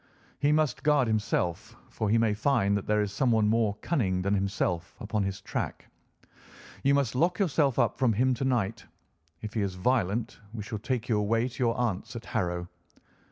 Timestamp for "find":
2.33-2.75